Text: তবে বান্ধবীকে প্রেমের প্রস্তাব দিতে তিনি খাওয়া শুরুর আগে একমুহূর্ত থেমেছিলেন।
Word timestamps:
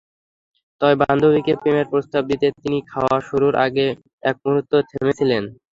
তবে 0.81 0.95
বান্ধবীকে 1.01 1.53
প্রেমের 1.61 1.87
প্রস্তাব 1.91 2.23
দিতে 2.31 2.47
তিনি 2.57 2.77
খাওয়া 2.91 3.17
শুরুর 3.27 3.53
আগে 3.65 3.85
একমুহূর্ত 4.23 4.71
থেমেছিলেন। 4.89 5.43